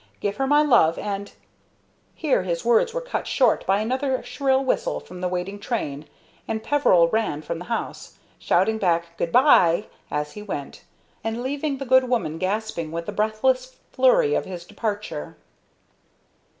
[0.19, 1.31] Give her my love, and"
[2.15, 6.07] Here his words were cut short by another shrill whistle from the waiting train;
[6.47, 10.85] and Peveril ran from the house, shouting back "Good bye!" as he went,
[11.23, 15.37] and leaving the good woman gasping with the breathless flurry of his departure.